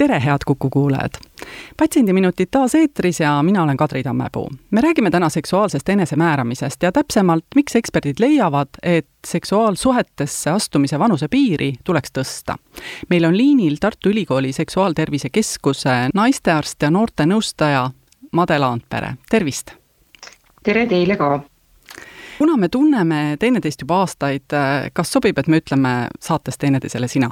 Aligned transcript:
tere, 0.00 0.20
head 0.20 0.38
Kuku 0.46 0.70
kuulajad! 0.70 1.10
patsiendiminutid 1.76 2.48
taas 2.50 2.74
eetris 2.74 3.20
ja 3.20 3.42
mina 3.42 3.62
olen 3.62 3.76
Kadri 3.76 4.02
Tammepuu. 4.02 4.50
me 4.70 4.80
räägime 4.80 5.10
täna 5.10 5.28
seksuaalsest 5.28 5.88
enesemääramisest 5.88 6.82
ja 6.82 6.92
täpsemalt, 6.92 7.44
miks 7.54 7.76
eksperdid 7.76 8.14
leiavad, 8.18 8.68
et 8.82 9.08
seksuaalsuhetesse 9.26 10.50
astumise 10.50 10.98
vanusepiiri 10.98 11.72
tuleks 11.84 12.10
tõsta. 12.18 12.56
meil 13.10 13.24
on 13.24 13.36
liinil 13.36 13.76
Tartu 13.80 14.08
Ülikooli 14.08 14.52
Seksuaaltervise 14.52 15.28
Keskuse 15.28 16.08
naistearst 16.14 16.82
ja 16.82 16.90
noortenõustaja 16.90 17.90
Made 18.32 18.58
Laandpere, 18.58 19.14
tervist! 19.30 19.70
tere 20.62 20.86
teile 20.86 21.16
ka! 21.16 21.40
kuna 22.38 22.56
me 22.56 22.68
tunneme 22.68 23.36
teineteist 23.38 23.80
juba 23.80 24.00
aastaid, 24.00 24.48
kas 24.92 25.12
sobib, 25.12 25.38
et 25.38 25.46
me 25.46 25.60
ütleme 25.60 25.94
saates 26.20 26.58
teineteisele 26.58 27.08
sina? 27.08 27.30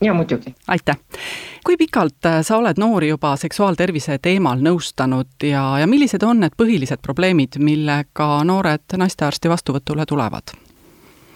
Ja 0.00 0.14
muidugi. 0.14 0.54
aitäh! 0.68 0.96
kui 1.64 1.76
pikalt 1.76 2.26
äh, 2.26 2.42
sa 2.42 2.56
oled 2.56 2.78
noori 2.78 3.08
juba 3.08 3.36
seksuaaltervise 3.36 4.18
teemal 4.22 4.60
nõustanud 4.62 5.42
ja, 5.42 5.64
ja 5.80 5.86
millised 5.86 6.22
on 6.22 6.40
need 6.44 6.54
põhilised 6.58 7.02
probleemid, 7.02 7.58
millega 7.58 8.28
noored 8.44 8.96
naistearsti 8.96 9.48
vastuvõtule 9.48 10.06
tulevad? 10.06 10.56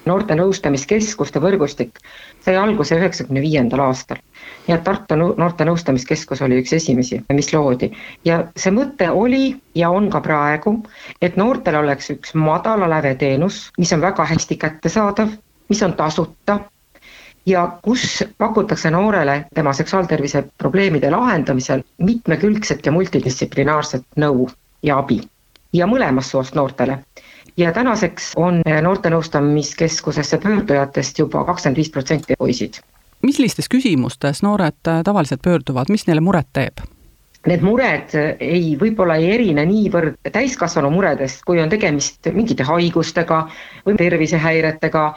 noorte 0.06 0.34
nõustamiskeskuste 0.34 1.41
võrgustik 1.41 1.98
sai 2.45 2.56
alguse 2.56 2.96
üheksakümne 2.96 3.41
viiendal 3.44 3.83
aastal. 3.84 4.20
nii 4.67 4.74
et 4.74 4.84
Tartu 4.84 5.17
Noorte 5.17 5.64
Nõustamiskeskus 5.64 6.42
oli 6.45 6.61
üks 6.62 6.72
esimesi, 6.72 7.20
mis 7.33 7.52
loodi. 7.52 7.91
ja 8.24 8.45
see 8.56 8.72
mõte 8.72 9.11
oli 9.11 9.56
ja 9.74 9.91
on 9.91 10.11
ka 10.11 10.20
praegu, 10.20 10.77
et 11.22 11.36
noortel 11.36 11.80
oleks 11.83 12.11
üks 12.11 12.34
madala 12.34 12.89
läve 12.89 13.14
teenus, 13.14 13.70
mis 13.78 13.92
on 13.92 14.00
väga 14.00 14.24
hästi 14.24 14.56
kättesaadav, 14.56 15.33
mis 15.69 15.83
on 15.83 15.92
tasuta 15.92 16.61
ja 17.46 17.78
kus 17.83 18.24
pakutakse 18.38 18.91
noorele 18.91 19.44
tema 19.55 19.72
seksuaaltervise 19.72 20.44
probleemide 20.58 21.10
lahendamisel 21.10 21.83
mitmekülgset 21.98 22.86
ja 22.86 22.92
multidistsiplinaarset 22.92 24.05
nõu 24.16 24.50
ja 24.83 24.98
abi 24.98 25.20
ja 25.72 25.86
mõlemast 25.86 26.30
soost 26.30 26.55
noortele. 26.55 26.98
ja 27.56 27.72
tänaseks 27.72 28.33
on 28.36 28.62
noortenõustamiskeskusesse 28.83 30.38
pöördujatest 30.38 31.18
juba 31.18 31.44
kakskümmend 31.44 31.77
viis 31.77 31.91
protsenti 31.91 32.34
poisid. 32.38 32.74
millistes 33.22 33.68
küsimustes 33.68 34.42
noored 34.42 35.05
tavaliselt 35.05 35.42
pöörduvad, 35.42 35.86
mis 35.88 36.06
neile 36.06 36.20
muret 36.20 36.46
teeb? 36.52 36.78
Need 37.46 37.62
mured 37.64 38.12
ei, 38.41 38.77
võib-olla 38.77 39.14
ei 39.16 39.30
erine 39.33 39.64
niivõrd 39.64 40.18
täiskasvanu 40.33 40.91
muredest, 40.91 41.41
kui 41.46 41.61
on 41.61 41.70
tegemist 41.72 42.28
mingite 42.33 42.62
haigustega 42.68 43.46
või 43.86 43.96
tervisehäiretega 43.96 45.14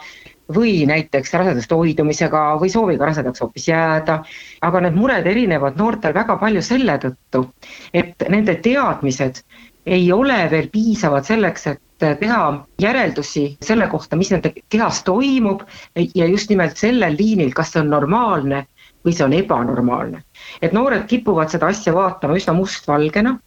või 0.52 0.84
näiteks 0.86 1.32
rasedast 1.32 1.72
hoidumisega 1.72 2.42
või 2.60 2.70
sooviga 2.72 3.06
rasedaks 3.08 3.40
hoopis 3.40 3.68
jääda, 3.68 4.18
aga 4.60 4.80
need 4.84 4.98
mured 4.98 5.26
erinevad 5.26 5.78
noortel 5.80 6.14
väga 6.14 6.36
palju 6.40 6.62
selle 6.62 6.98
tõttu, 7.00 7.46
et 7.94 8.26
nende 8.28 8.58
teadmised 8.64 9.40
ei 9.86 10.12
ole 10.12 10.36
veel 10.50 10.68
piisavad 10.72 11.24
selleks, 11.24 11.66
et 11.66 11.80
teha 12.20 12.40
järeldusi 12.80 13.56
selle 13.64 13.88
kohta, 13.88 14.16
mis 14.16 14.30
nende 14.32 14.52
kehas 14.68 15.02
toimub 15.04 15.64
ja 15.96 16.26
just 16.26 16.50
nimelt 16.50 16.76
sellel 16.76 17.16
liinil, 17.18 17.52
kas 17.56 17.72
see 17.72 17.80
on 17.80 17.92
normaalne 17.92 18.66
või 19.04 19.12
see 19.12 19.24
on 19.24 19.36
ebanormaalne. 19.36 20.22
et 20.62 20.72
noored 20.72 21.06
kipuvad 21.06 21.52
seda 21.52 21.66
asja 21.66 21.92
vaatama 21.94 22.36
üsna 22.36 22.54
mustvalgena 22.56 23.38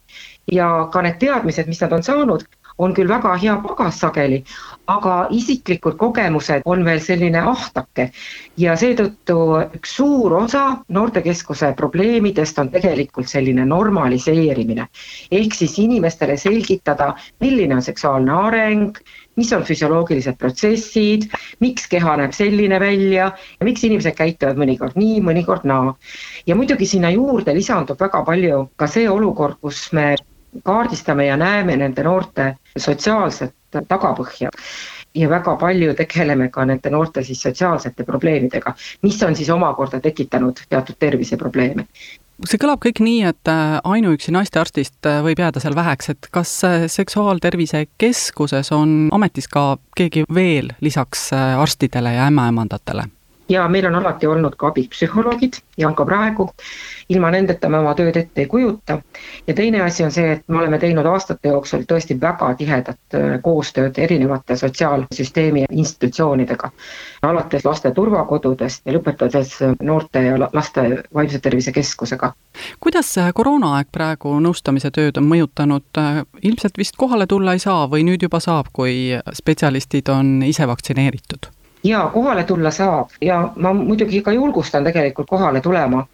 ja 0.52 0.88
ka 0.92 1.02
need 1.02 1.18
teadmised, 1.18 1.66
mis 1.66 1.80
nad 1.80 1.92
on 1.92 2.02
saanud, 2.02 2.44
on 2.78 2.94
küll 2.94 3.08
väga 3.08 3.34
hea 3.42 3.56
pagas 3.62 3.98
sageli, 4.00 4.44
aga 4.88 5.14
isiklikud 5.34 5.98
kogemused 6.00 6.64
on 6.64 6.84
veel 6.86 7.00
selline 7.04 7.40
ahtake 7.50 8.08
ja 8.56 8.76
seetõttu 8.80 9.36
üks 9.76 9.92
suur 9.98 10.34
osa 10.40 10.62
noortekeskuse 10.96 11.74
probleemidest 11.76 12.58
on 12.62 12.70
tegelikult 12.72 13.28
selline 13.28 13.66
normaliseerimine. 13.68 14.86
ehk 15.30 15.54
siis 15.54 15.78
inimestele 15.78 16.36
selgitada, 16.36 17.14
milline 17.40 17.74
on 17.74 17.82
seksuaalne 17.82 18.32
areng, 18.32 18.96
mis 19.36 19.52
on 19.52 19.62
füsioloogilised 19.62 20.38
protsessid, 20.38 21.28
miks 21.60 21.86
keha 21.86 22.16
näeb 22.22 22.32
selline 22.32 22.80
välja 22.80 23.30
ja 23.60 23.68
miks 23.68 23.84
inimesed 23.84 24.16
käituvad 24.16 24.56
mõnikord 24.56 24.96
nii, 24.96 25.20
mõnikord 25.20 25.68
naa. 25.68 25.94
ja 26.46 26.56
muidugi 26.56 26.86
sinna 26.86 27.10
juurde 27.10 27.54
lisandub 27.54 28.00
väga 28.00 28.24
palju 28.24 28.64
ka 28.76 28.86
see 28.86 29.08
olukord, 29.10 29.60
kus 29.60 29.92
me 29.92 30.14
kaardistame 30.64 31.26
ja 31.26 31.36
näeme 31.36 31.76
nende 31.76 32.02
noorte 32.02 32.54
sotsiaalset 32.76 33.57
tagapõhja. 33.70 34.52
Ja 35.14 35.28
väga 35.28 35.56
palju 35.56 35.94
tegeleme 35.98 36.50
ka 36.52 36.64
nende 36.68 36.90
noorte 36.92 37.24
siis 37.24 37.40
sotsiaalsete 37.42 38.04
probleemidega, 38.04 38.74
mis 39.02 39.22
on 39.22 39.36
siis 39.36 39.50
omakorda 39.50 40.00
tekitanud 40.04 40.60
teatud 40.68 40.98
terviseprobleeme. 41.00 41.86
See 42.46 42.60
kõlab 42.60 42.78
kõik 42.84 43.00
nii, 43.02 43.22
et 43.32 43.50
äh, 43.50 43.80
ainuüksi 43.82 44.30
naistearstist 44.30 45.08
äh, 45.10 45.18
võib 45.26 45.40
jääda 45.42 45.58
seal 45.58 45.74
väheks, 45.74 46.12
et 46.12 46.28
kas 46.30 46.52
äh, 46.62 46.84
Seksuaaltervise 46.86 47.88
Keskuses 47.98 48.70
on 48.76 49.08
ametis 49.16 49.50
ka 49.50 49.72
keegi 49.98 50.22
veel 50.34 50.70
lisaks 50.84 51.32
arstidele 51.34 52.14
ja 52.14 52.28
ämmaemandatele? 52.30 53.08
Ja 53.48 53.68
meil 53.68 53.86
on 53.86 53.94
alati 53.94 54.26
olnud 54.26 54.56
ka 54.56 54.68
abiks 54.68 54.88
psühholoogid 54.96 55.60
ja 55.78 55.88
on 55.88 55.94
ka 55.94 56.04
praegu, 56.04 56.48
ilma 57.08 57.30
nendeta 57.30 57.68
me 57.68 57.78
oma 57.78 57.94
tööd 57.94 58.16
ette 58.16 58.42
ei 58.42 58.46
kujuta. 58.46 58.98
ja 59.46 59.54
teine 59.54 59.80
asi 59.80 60.04
on 60.04 60.12
see, 60.12 60.32
et 60.32 60.42
me 60.48 60.58
oleme 60.58 60.78
teinud 60.78 61.06
aastate 61.06 61.48
jooksul 61.48 61.84
tõesti 61.88 62.18
väga 62.20 62.54
tihedat 62.54 63.14
äh, 63.14 63.40
koostööd 63.42 63.98
erinevate 63.98 64.56
sotsiaalsüsteemi 64.56 65.64
institutsioonidega, 65.70 66.70
alates 67.22 67.64
laste 67.64 67.90
turvakodudest 67.90 68.86
ja 68.86 68.96
lõpetades 68.96 69.56
äh, 69.62 69.74
noorte 69.82 70.22
ja 70.22 70.38
laste 70.52 70.86
vaimse 71.14 71.38
tervise 71.38 71.72
keskusega. 71.72 72.32
kuidas 72.80 73.14
koroonaaeg 73.34 73.88
praegu 73.92 74.38
nõustamise 74.40 74.90
tööd 74.90 75.16
on 75.16 75.28
mõjutanud, 75.28 75.88
äh, 75.98 76.24
ilmselt 76.42 76.78
vist 76.78 76.96
kohale 76.96 77.26
tulla 77.26 77.52
ei 77.52 77.62
saa 77.64 77.86
või 77.88 78.04
nüüd 78.04 78.22
juba 78.22 78.40
saab, 78.40 78.72
kui 78.72 79.16
spetsialistid 79.32 80.08
on 80.12 80.42
ise 80.42 80.66
vaktsineeritud? 80.66 81.57
Jaa, 81.84 82.08
kohale 82.10 82.44
tulla 82.44 82.70
saab 82.70 83.08
ja 83.22 83.52
ma 83.56 83.72
muidugi 83.72 84.22
ka 84.22 84.32
julgustan 84.32 84.84
tegelikult 84.84 85.28
kohale 85.28 85.60
tulema. 85.60 86.06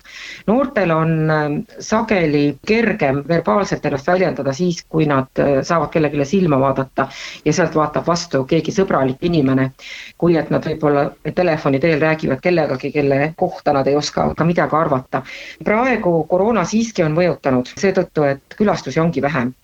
noortel 0.46 0.90
on 0.90 1.30
ähm, 1.30 1.56
sageli 1.78 2.58
kergem 2.66 3.22
verbaalselt 3.28 3.86
ennast 3.86 4.06
väljendada 4.06 4.52
siis, 4.52 4.84
kui 4.88 5.06
nad 5.06 5.26
äh, 5.38 5.62
saavad 5.62 5.90
kellelegi 5.90 6.24
silma 6.24 6.60
vaadata 6.60 7.08
ja 7.44 7.52
sealt 7.52 7.74
vaatab 7.74 8.06
vastu 8.06 8.44
keegi 8.44 8.72
sõbralik 8.72 9.22
inimene, 9.22 9.70
kui 10.18 10.36
et 10.36 10.50
nad 10.50 10.64
võib-olla 10.64 11.10
telefoni 11.34 11.80
teel 11.80 12.00
räägivad 12.00 12.40
kellegagi, 12.40 12.92
kelle 12.92 13.32
kohta 13.36 13.72
nad 13.72 13.86
ei 13.86 13.96
oska 13.96 14.30
ka 14.36 14.44
midagi 14.44 14.76
arvata. 14.76 15.22
praegu 15.64 16.24
koroona 16.28 16.64
siiski 16.64 17.02
on 17.02 17.14
mõjutanud 17.14 17.72
seetõttu, 17.76 18.24
et 18.24 18.58
külastusi 18.58 19.00
ongi 19.00 19.22
vähem 19.22 19.54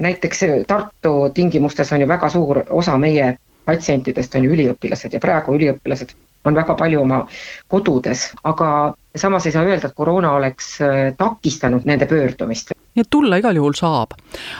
näiteks 0.00 0.40
Tartu 0.66 1.30
tingimustes 1.34 1.92
on 1.92 2.00
ju 2.00 2.08
väga 2.08 2.28
suur 2.28 2.62
osa 2.70 2.98
meie 2.98 3.38
patsientidest 3.64 4.34
on 4.34 4.44
ju 4.44 4.54
üliõpilased 4.56 5.14
ja 5.14 5.20
praegu 5.20 5.56
üliõpilased 5.58 6.14
on 6.44 6.54
väga 6.54 6.74
palju 6.74 7.02
oma 7.02 7.22
kodudes, 7.70 8.30
aga 8.44 8.94
samas 9.16 9.46
ei 9.46 9.52
saa 9.52 9.64
öelda, 9.66 9.88
et 9.88 9.96
koroona 9.96 10.32
oleks 10.38 10.74
äh, 10.82 11.12
takistanud 11.18 11.86
nende 11.86 12.06
pöördumist. 12.10 12.72
nii 12.94 13.00
et 13.06 13.10
tulla 13.10 13.38
igal 13.40 13.56
juhul 13.56 13.76
saab. 13.78 14.16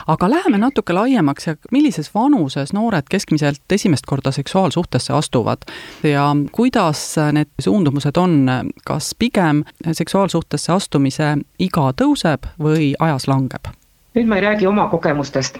aga 0.07 0.29
läheme 0.29 0.57
natuke 0.57 0.93
laiemaks 0.93 1.47
ja 1.47 1.55
millises 1.71 2.13
vanuses 2.15 2.73
noored 2.73 3.09
keskmiselt 3.09 3.71
esimest 3.71 4.05
korda 4.05 4.31
seksuaalsuhtesse 4.31 5.13
astuvad 5.13 5.67
ja 6.03 6.35
kuidas 6.51 7.15
need 7.31 7.51
suundumused 7.59 8.17
on, 8.17 8.49
kas 8.85 9.15
pigem 9.19 9.63
seksuaalsuhtesse 9.91 10.71
astumise 10.73 11.37
iga 11.59 11.91
tõuseb 12.01 12.49
või 12.59 12.93
ajas 12.99 13.27
langeb? 13.27 13.73
Nüüd 14.15 14.27
ma 14.29 14.37
ei 14.37 14.43
räägi 14.45 14.67
oma 14.67 14.87
kogemustest, 14.89 15.57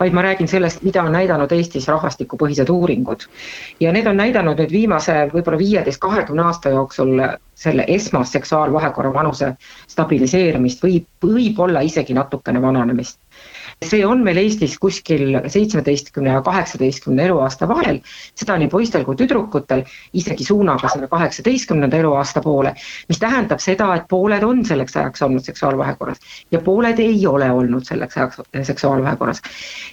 vaid 0.00 0.12
ma 0.12 0.22
räägin 0.22 0.48
sellest, 0.48 0.82
mida 0.84 1.02
on 1.02 1.12
näidanud 1.12 1.52
Eestis 1.52 1.88
rahvastikupõhised 1.88 2.70
uuringud. 2.70 3.26
ja 3.80 3.92
need 3.92 4.06
on 4.06 4.16
näidanud 4.16 4.60
nüüd 4.60 4.72
viimase 4.72 5.16
võib-olla 5.32 5.58
viieteist, 5.58 6.00
kahekümne 6.00 6.42
aasta 6.42 6.68
jooksul 6.68 7.20
selle 7.54 7.84
esmast 7.88 8.32
seksuaalvahekorra 8.32 9.12
vanuse 9.14 9.54
stabiliseerimist 9.88 10.82
või 10.82 11.04
võib-olla 11.22 11.80
isegi 11.80 12.14
natukene 12.14 12.62
vananemist. 12.62 13.18
See 13.84 14.04
on 14.06 14.22
meil 14.24 14.38
Eestis 14.40 14.76
kuskil 14.78 15.34
seitsmeteistkümne 15.50 16.30
ja 16.30 16.42
kaheksateistkümne 16.42 17.26
eluaasta 17.26 17.68
vahel, 17.68 18.00
seda 18.38 18.56
nii 18.60 18.68
poistel 18.72 19.04
kui 19.04 19.16
tüdrukutel, 19.18 19.84
isegi 20.14 20.46
suunaga 20.46 20.88
selle 20.92 21.08
kaheksateistkümnenda 21.10 21.98
eluaasta 22.00 22.42
poole, 22.44 22.74
mis 23.08 23.20
tähendab 23.20 23.62
seda, 23.64 23.90
et 23.98 24.06
pooled 24.08 24.46
on 24.46 24.64
selleks 24.64 24.96
ajaks 24.96 25.26
olnud 25.26 25.44
seksuaalvahekorras 25.44 26.22
ja 26.54 26.62
pooled 26.64 27.02
ei 27.02 27.26
ole 27.26 27.50
olnud 27.50 27.84
selleks 27.84 28.16
ajaks 28.16 28.40
seksuaalvahekorras. 28.70 29.42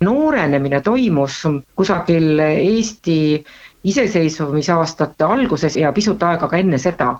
noorenemine 0.01 0.81
toimus 0.81 1.41
kusagil 1.75 2.39
Eesti 2.39 3.19
iseseisvumisaastate 3.83 5.23
alguses 5.23 5.77
ja 5.77 5.91
pisut 5.91 6.23
aega 6.23 6.47
ka 6.47 6.57
enne 6.57 6.77
seda. 6.77 7.15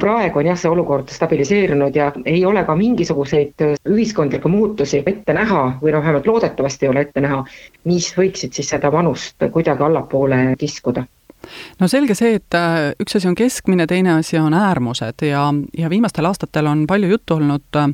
praegu 0.00 0.38
on 0.38 0.46
jah, 0.46 0.58
see 0.58 0.70
olukord 0.70 1.08
stabiliseerunud 1.10 1.96
ja 1.96 2.12
ei 2.24 2.44
ole 2.46 2.64
ka 2.64 2.76
mingisuguseid 2.76 3.66
ühiskondlikke 3.88 4.48
muutusi 4.48 5.02
ette 5.06 5.34
näha 5.34 5.64
või 5.82 5.92
noh, 5.92 6.02
vähemalt 6.02 6.26
loodetavasti 6.26 6.86
ei 6.86 6.90
ole 6.90 7.06
ette 7.08 7.20
näha, 7.20 7.44
mis 7.84 8.12
võiksid 8.18 8.52
siis 8.54 8.70
seda 8.76 8.92
vanust 8.92 9.50
kuidagi 9.52 9.82
allapoole 9.82 10.40
kiskuda 10.58 11.04
no 11.80 11.88
selge 11.88 12.14
see, 12.18 12.38
et 12.38 12.56
äh, 12.58 12.92
üks 13.00 13.16
asi 13.18 13.28
on 13.28 13.36
keskmine, 13.38 13.86
teine 13.90 14.14
asi 14.18 14.38
on 14.38 14.54
äärmused 14.54 15.26
ja, 15.26 15.46
ja 15.78 15.90
viimastel 15.90 16.28
aastatel 16.28 16.66
on 16.70 16.86
palju 16.86 17.10
juttu 17.14 17.38
olnud 17.38 17.78
äh, 17.80 17.88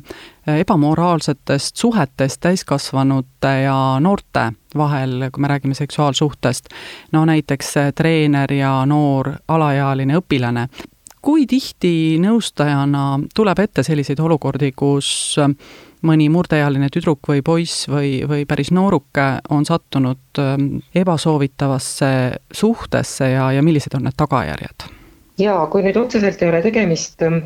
ebamoraalsetest 0.61 1.77
suhetest 1.77 2.41
täiskasvanute 2.41 3.53
ja 3.65 3.77
noorte 3.99 4.51
vahel, 4.77 5.29
kui 5.31 5.41
me 5.41 5.47
räägime 5.47 5.73
seksuaalsuhtest. 5.73 6.69
no 7.11 7.25
näiteks 7.25 7.77
äh, 7.77 7.93
treener 7.95 8.53
ja 8.53 8.85
noor 8.85 9.33
alaealine 9.47 10.17
õpilane. 10.19 10.67
kui 11.21 11.45
tihti 11.45 12.17
nõustajana 12.19 13.19
tuleb 13.35 13.59
ette 13.59 13.83
selliseid 13.83 14.19
olukordi, 14.19 14.71
kus 14.71 15.37
mõni 16.07 16.29
murdeealine 16.33 16.89
tüdruk 16.93 17.27
või 17.29 17.43
poiss 17.45 17.87
või, 17.89 18.21
või 18.27 18.45
päris 18.49 18.71
nooruke 18.71 19.27
on 19.49 19.65
sattunud 19.65 20.41
ähm, 20.41 20.81
ebasoovitavasse 20.95 22.11
suhtesse 22.51 23.29
ja, 23.35 23.51
ja 23.51 23.61
millised 23.65 23.95
on 23.97 24.07
need 24.09 24.17
tagajärjed? 24.17 24.89
jaa, 25.41 25.65
kui 25.73 25.83
nüüd 25.85 25.97
otseselt 25.97 26.41
ei 26.41 26.49
ole 26.49 26.61
tegemist 26.61 27.21
ähm, 27.25 27.45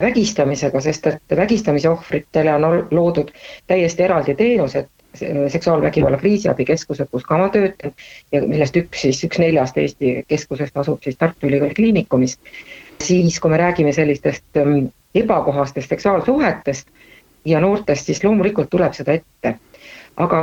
vägistamisega, 0.00 0.80
sest 0.84 1.06
et 1.10 1.36
vägistamise 1.36 1.90
ohvritele 1.90 2.54
on 2.54 2.88
loodud 2.90 3.30
täiesti 3.70 4.04
eraldi 4.06 4.34
teenused, 4.34 4.88
seksuaalvägivalla 5.48 6.18
kriisiabikeskused, 6.18 7.08
kus 7.10 7.24
ka 7.26 7.38
ma 7.38 7.48
töötan 7.50 7.94
ja 8.32 8.42
millest 8.46 8.76
üks 8.78 9.02
siis, 9.06 9.24
üks 9.26 9.40
neljast 9.42 9.78
Eesti 9.78 10.20
keskusest 10.30 10.76
asub 10.78 11.02
siis 11.02 11.18
Tartu 11.18 11.48
Ülikooli 11.48 11.74
Kliinikumis, 11.74 12.36
siis 13.02 13.40
kui 13.40 13.50
me 13.50 13.58
räägime 13.58 13.92
sellistest 13.92 14.60
ähm, 14.60 14.92
ebakohastest 15.14 15.88
seksuaalsuhetest, 15.88 16.86
ja 17.44 17.60
noortest, 17.60 18.06
siis 18.06 18.24
loomulikult 18.24 18.70
tuleb 18.70 18.92
seda 18.92 19.12
ette. 19.12 19.58
aga 20.16 20.40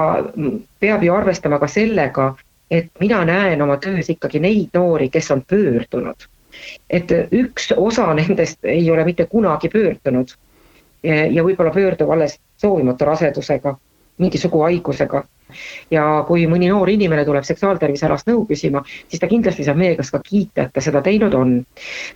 peab 0.80 1.04
ju 1.04 1.14
arvestama 1.14 1.60
ka 1.60 1.68
sellega, 1.68 2.36
et 2.72 2.88
mina 3.00 3.26
näen 3.26 3.62
oma 3.62 3.78
töös 3.78 4.10
ikkagi 4.10 4.40
neid 4.40 4.74
noori, 4.74 5.10
kes 5.10 5.32
on 5.32 5.44
pöördunud. 5.50 6.28
et 6.90 7.12
üks 7.32 7.72
osa 7.78 8.14
nendest 8.14 8.66
ei 8.66 8.92
ole 8.92 9.06
mitte 9.06 9.26
kunagi 9.26 9.70
pöördunud 9.70 10.34
ja 11.04 11.44
võib-olla 11.44 11.72
pöördub 11.74 12.10
alles 12.10 12.40
soovimatu 12.58 13.06
rasedusega, 13.06 13.78
mingi 14.18 14.38
suguhaigusega 14.42 15.24
ja 15.92 16.04
kui 16.28 16.46
mõni 16.50 16.70
noor 16.72 16.90
inimene 16.92 17.24
tuleb 17.28 17.46
seksuaaltervisealast 17.48 18.28
nõu 18.30 18.44
küsima, 18.50 18.84
siis 19.08 19.22
ta 19.22 19.30
kindlasti 19.32 19.66
saab 19.68 19.80
meie 19.82 19.96
käest 20.00 20.14
ka 20.16 20.22
kiita, 20.24 20.68
et 20.68 20.74
ta 20.76 20.84
seda 20.84 21.02
teinud 21.06 21.36
on. 21.38 21.54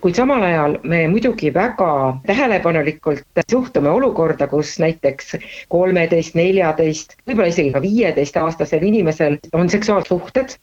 kuid 0.02 0.18
samal 0.20 0.44
ajal 0.44 0.78
me 0.84 1.06
muidugi 1.12 1.54
väga 1.54 1.92
tähelepanelikult 2.28 3.46
suhtume 3.52 3.90
olukorda, 3.90 4.48
kus 4.52 4.78
näiteks 4.84 5.36
kolmeteist, 5.70 6.36
neljateist, 6.36 7.16
võib-olla 7.28 7.54
isegi 7.54 7.72
ka 7.72 7.82
viieteistaastasel 7.82 8.84
inimesel 8.92 9.40
on 9.54 9.70
seksuaalsuhted 9.70 10.58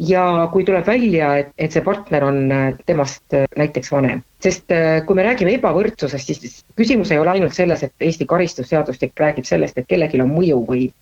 ja 0.00 0.48
kui 0.52 0.64
tuleb 0.64 0.86
välja, 0.86 1.30
et, 1.42 1.52
et 1.60 1.74
see 1.74 1.84
partner 1.84 2.24
on 2.24 2.42
äh, 2.54 2.66
temast 2.88 3.36
äh, 3.36 3.46
näiteks 3.58 3.92
vanem. 3.92 4.24
sest 4.40 4.72
äh, 4.72 5.02
kui 5.04 5.18
me 5.18 5.24
räägime 5.26 5.52
ebavõrdsusest, 5.58 6.30
siis 6.32 6.54
küsimus 6.80 7.10
ei 7.12 7.18
ole 7.20 7.34
ainult 7.34 7.52
selles, 7.52 7.82
et 7.84 8.06
Eesti 8.06 8.24
karistusseadustik 8.26 9.12
räägib 9.20 9.44
sellest, 9.44 9.76
et 9.76 9.88
kellelgi 9.88 10.22
on 10.24 10.30
mõjuvõim. 10.32 10.94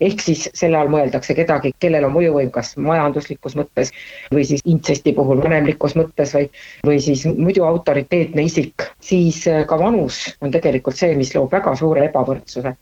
ehk 0.00 0.24
siis 0.24 0.48
selle 0.54 0.80
all 0.80 0.90
mõeldakse 0.90 1.36
kedagi, 1.38 1.70
kellel 1.78 2.08
on 2.08 2.16
mõjuvõim 2.16 2.50
kas 2.50 2.74
majanduslikus 2.76 3.54
mõttes 3.60 3.94
või 4.34 4.44
siis 4.48 4.64
intsesti 4.64 5.12
puhul 5.14 5.42
vanemlikus 5.44 5.94
mõttes 5.94 6.34
või, 6.34 6.50
või 6.86 6.98
siis 7.00 7.22
muidu 7.30 7.62
autoriteetne 7.68 8.42
isik, 8.50 8.88
siis 8.98 9.44
ka 9.44 9.78
vanus 9.78 10.24
on 10.40 10.50
tegelikult 10.50 10.98
see, 10.98 11.14
mis 11.14 11.30
loob 11.36 11.52
väga 11.54 11.76
suure 11.78 12.08
ebavõrdsuse. 12.10 12.74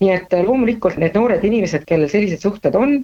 nii 0.00 0.12
et 0.12 0.36
loomulikult 0.44 1.00
need 1.00 1.16
noored 1.16 1.44
inimesed, 1.44 1.88
kellel 1.88 2.12
sellised 2.12 2.44
suhted 2.44 2.76
on, 2.76 3.00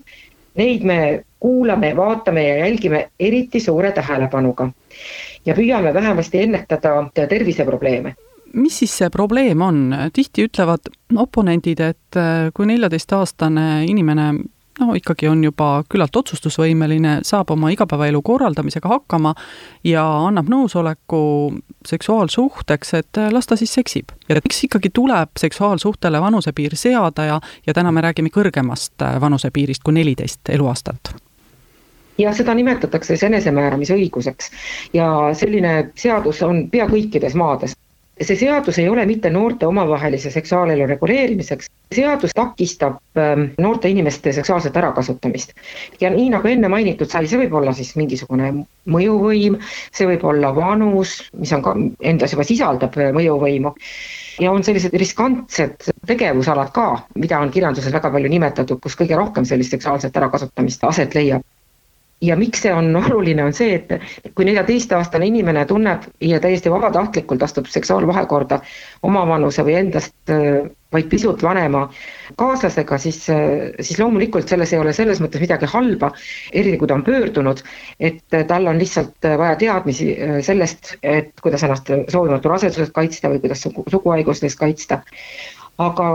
Neid 0.58 0.82
me 0.84 1.22
kuulame, 1.42 1.96
vaatame 1.96 2.46
ja 2.48 2.56
jälgime 2.62 3.08
eriti 3.20 3.60
suure 3.60 3.92
tähelepanuga 3.92 4.68
ja 5.46 5.54
püüame 5.58 5.94
vähemasti 5.94 6.42
ennetada 6.46 6.94
terviseprobleeme 7.28 8.14
mis 8.52 8.78
siis 8.78 8.94
see 8.98 9.10
probleem 9.10 9.62
on, 9.64 9.94
tihti 10.12 10.44
ütlevad 10.44 10.90
oponendid, 11.16 11.80
et 11.80 12.18
kui 12.54 12.66
neljateistaastane 12.68 13.86
inimene 13.88 14.26
no 14.80 14.94
ikkagi 14.96 15.28
on 15.28 15.42
juba 15.44 15.68
küllalt 15.90 16.16
otsustusvõimeline, 16.16 17.18
saab 17.26 17.50
oma 17.54 17.70
igapäevaelu 17.72 18.22
korraldamisega 18.24 18.88
hakkama 18.88 19.34
ja 19.86 20.04
annab 20.26 20.50
nõusoleku 20.52 21.22
seksuaalsuhteks, 21.88 22.94
et 23.00 23.22
las 23.32 23.48
ta 23.48 23.56
siis 23.56 23.74
seksib. 23.74 24.14
ja 24.28 24.40
miks 24.44 24.64
ikkagi 24.64 24.90
tuleb 24.94 25.36
seksuaalsuhtele 25.38 26.20
vanusepiir 26.20 26.76
seada 26.76 27.24
ja, 27.24 27.40
ja 27.66 27.74
täna 27.74 27.92
me 27.92 28.00
räägime 28.00 28.32
kõrgemast 28.32 29.04
vanusepiirist 29.20 29.82
kui 29.82 29.94
neliteist 29.94 30.48
eluaastat? 30.48 31.14
Ja 32.18 32.32
seda 32.36 32.54
nimetatakse 32.54 33.14
siis 33.14 33.22
enesemääramisõiguseks. 33.28 34.50
Ja 34.92 35.06
selline 35.38 35.90
seadus 35.94 36.42
on 36.42 36.66
pea 36.70 36.88
kõikides 36.90 37.36
maades. 37.38 37.76
See 38.22 38.36
seadus 38.36 38.76
ei 38.78 38.90
ole 38.92 39.06
mitte 39.08 39.30
noorte 39.32 39.66
omavahelise 39.66 40.30
seksuaalelu 40.30 40.84
reguleerimiseks, 40.86 41.70
seadus 41.96 42.34
takistab 42.36 42.98
ähm, 43.18 43.46
noorte 43.58 43.88
inimeste 43.88 44.32
seksuaalset 44.32 44.76
ärakasutamist. 44.76 45.54
ja 46.00 46.10
nii 46.10 46.28
nagu 46.30 46.48
enne 46.48 46.68
mainitud 46.68 47.10
sai, 47.10 47.26
see 47.26 47.40
võib 47.40 47.56
olla 47.58 47.72
siis 47.72 47.94
mingisugune 47.96 48.52
mõjuvõim, 48.86 49.56
see 49.96 50.06
võib 50.06 50.26
olla 50.28 50.52
vanus, 50.54 51.16
mis 51.40 51.52
on 51.56 51.64
ka 51.64 51.74
endas 52.12 52.36
juba 52.36 52.44
sisaldab 52.44 53.00
äh, 53.00 53.10
mõjuvõimu, 53.16 53.74
ja 54.44 54.52
on 54.52 54.64
sellised 54.64 54.94
riskantsed 55.02 55.88
tegevusalad 56.06 56.70
ka, 56.76 56.86
mida 57.16 57.40
on 57.40 57.50
kirjanduses 57.50 57.96
väga 57.96 58.12
palju 58.12 58.28
nimetatud, 58.28 58.80
kus 58.84 59.00
kõige 59.00 59.16
rohkem 59.18 59.48
sellist 59.48 59.74
seksuaalset 59.74 60.16
ärakasutamist 60.20 60.84
aset 60.84 61.16
leiab 61.18 61.48
ja 62.22 62.36
miks 62.38 62.62
see 62.64 62.72
on 62.74 62.94
oluline, 62.96 63.44
on 63.44 63.56
see, 63.56 63.80
et 63.80 64.34
kui 64.34 64.46
neljateistaastane 64.48 65.26
inimene 65.26 65.64
tunneb 65.66 66.06
ja 66.22 66.40
täiesti 66.40 66.70
vabatahtlikult 66.70 67.42
astub 67.42 67.66
seksuaalvahekorda 67.72 68.60
omavanuse 69.08 69.64
või 69.66 69.78
endast 69.80 70.32
vaid 70.92 71.08
pisut 71.08 71.42
vanema 71.42 71.86
kaaslasega, 72.38 72.98
siis, 73.00 73.20
siis 73.80 73.98
loomulikult 74.00 74.48
selles 74.48 74.72
ei 74.72 74.80
ole 74.80 74.92
selles 74.96 75.22
mõttes 75.24 75.42
midagi 75.42 75.68
halba, 75.72 76.12
eriti 76.52 76.78
kui 76.80 76.90
ta 76.90 76.98
on 76.98 77.04
pöördunud, 77.06 77.62
et 78.00 78.38
tal 78.48 78.68
on 78.70 78.80
lihtsalt 78.80 79.30
vaja 79.40 79.56
teadmisi 79.60 80.12
äh, 80.14 80.38
sellest, 80.44 80.94
et 81.02 81.32
kuidas 81.42 81.64
ennast 81.66 81.90
soovimatu 82.12 82.52
rasedusest 82.52 82.94
kaitsta 82.96 83.32
või 83.32 83.42
kuidas 83.46 83.64
sugu, 83.64 83.86
suguhaigustest 83.92 84.60
kaitsta 84.60 85.02
aga 85.80 86.06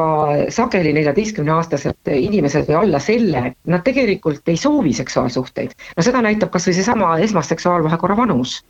sageli 0.53 0.91
neljateistkümneaastased 0.93 2.11
inimesed 2.13 2.67
või 2.69 2.77
alla 2.77 2.99
selle, 3.01 3.43
nad 3.65 3.83
tegelikult 3.85 4.49
ei 4.49 4.57
soovi 4.57 4.93
seksuaalsuhteid. 4.93 5.73
no 5.97 6.03
seda 6.03 6.21
näitab 6.21 6.51
kas 6.53 6.67
või 6.67 6.77
seesama 6.77 7.17
esmasseksuaalvahekorra 7.25 8.17
vanus. 8.17 8.63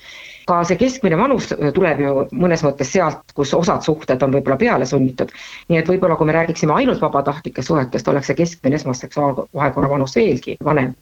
ka 0.48 0.64
see 0.64 0.78
keskmine 0.80 1.18
vanus 1.18 1.50
tuleb 1.74 2.00
ju 2.00 2.14
mõnes 2.32 2.64
mõttes 2.64 2.92
sealt, 2.92 3.34
kus 3.36 3.54
osad 3.54 3.84
suhted 3.84 4.24
on 4.24 4.32
võib-olla 4.32 4.58
peale 4.58 4.86
sunnitud. 4.86 5.32
nii 5.70 5.80
et 5.80 5.90
võib-olla, 5.90 6.16
kui 6.16 6.26
me 6.26 6.38
räägiksime 6.38 6.74
ainult 6.74 7.02
vabatahtlikest 7.02 7.68
suhetest, 7.68 8.08
oleks 8.08 8.28
see 8.28 8.36
keskmine 8.36 8.76
esmasseksuaalvahekorra 8.76 9.90
vanus 9.90 10.16
veelgi 10.16 10.58
vanem 10.64 10.96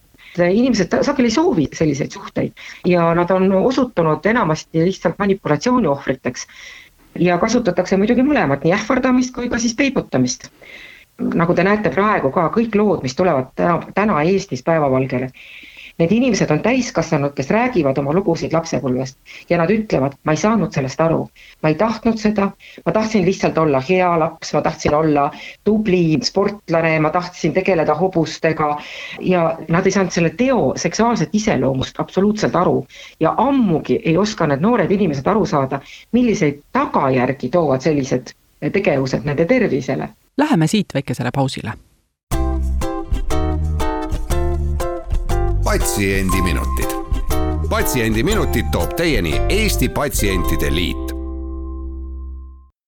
inimesed 0.44 0.92
sageli 1.02 1.30
ei 1.30 1.32
soovi 1.32 1.68
selliseid 1.74 2.12
suhteid 2.12 2.52
ja 2.86 3.14
nad 3.16 3.30
on 3.32 3.52
osutunud 3.52 4.26
enamasti 4.26 4.84
lihtsalt 4.84 5.16
manipulatsiooni 5.20 5.88
ohvriteks 5.88 6.48
ja 7.20 7.38
kasutatakse 7.38 7.98
muidugi 7.98 8.24
mõlemat, 8.26 8.64
nii 8.64 8.74
ähvardamist 8.76 9.34
kui 9.36 9.50
ka 9.50 9.60
siis 9.60 9.76
peibutamist. 9.76 10.50
nagu 11.16 11.54
te 11.56 11.64
näete 11.64 11.90
praegu 11.90 12.32
ka 12.32 12.50
kõik 12.52 12.74
lood, 12.76 13.04
mis 13.04 13.16
tulevad 13.16 13.54
täna, 13.56 13.80
täna 13.96 14.22
Eestis 14.24 14.64
päevavalgele, 14.64 15.30
Need 15.98 16.12
inimesed 16.12 16.52
on 16.52 16.60
täiskasvanud, 16.60 17.32
kes 17.38 17.50
räägivad 17.50 17.98
oma 18.02 18.12
lugusid 18.14 18.52
lapsepõlvest 18.52 19.16
ja 19.50 19.56
nad 19.62 19.72
ütlevad, 19.72 20.18
ma 20.28 20.34
ei 20.36 20.42
saanud 20.42 20.76
sellest 20.76 21.00
aru, 21.00 21.22
ma 21.64 21.72
ei 21.72 21.78
tahtnud 21.80 22.20
seda, 22.20 22.50
ma 22.86 22.94
tahtsin 22.98 23.24
lihtsalt 23.26 23.58
olla 23.58 23.80
hea 23.90 24.10
laps, 24.20 24.52
ma 24.58 24.62
tahtsin 24.66 24.96
olla 24.98 25.30
tubli 25.64 26.20
sportlane, 26.28 26.98
ma 27.00 27.14
tahtsin 27.16 27.56
tegeleda 27.56 27.96
hobustega. 27.96 28.74
Ja 29.24 29.46
nad 29.72 29.88
ei 29.88 29.96
saanud 29.96 30.12
selle 30.12 30.34
teo 30.36 30.74
seksuaalset 30.76 31.32
iseloomust 31.34 32.00
absoluutselt 32.00 32.56
aru. 32.56 32.86
ja 33.20 33.34
ammugi 33.38 34.02
ei 34.06 34.18
oska 34.18 34.48
need 34.48 34.60
noored 34.62 34.92
inimesed 34.92 35.28
aru 35.28 35.46
saada, 35.46 35.80
milliseid 36.12 36.60
tagajärgi 36.72 37.50
toovad 37.50 37.82
sellised 37.82 38.36
tegevused 38.72 39.24
nende 39.24 39.46
tervisele. 39.46 40.10
Läheme 40.38 40.68
siit 40.68 40.94
väikesele 40.94 41.32
pausile 41.32 41.74
patsiendiminutid. 45.80 46.86
patsiendiminutid 47.70 48.66
toob 48.72 48.94
teieni 48.96 49.42
Eesti 49.50 49.90
Patsientide 49.90 50.76
Liit 50.76 51.12